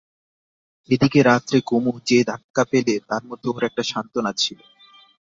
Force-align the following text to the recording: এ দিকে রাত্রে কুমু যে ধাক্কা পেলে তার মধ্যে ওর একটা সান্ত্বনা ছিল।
এ 0.89 0.95
দিকে 1.01 1.19
রাত্রে 1.21 1.57
কুমু 1.61 1.93
যে 2.07 2.19
ধাক্কা 2.23 2.63
পেলে 2.71 2.95
তার 3.09 3.23
মধ্যে 3.25 3.47
ওর 3.49 3.63
একটা 3.63 3.83
সান্ত্বনা 3.83 4.31
ছিল। 4.33 4.59